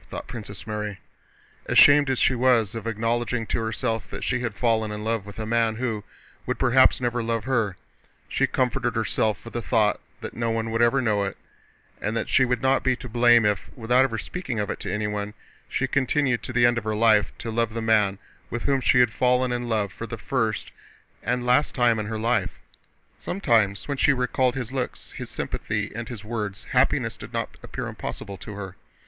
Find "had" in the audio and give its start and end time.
4.39-4.55, 19.01-19.13